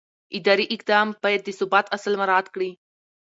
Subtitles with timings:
[0.37, 2.71] اداري اقدام باید د ثبات اصل مراعت کړي.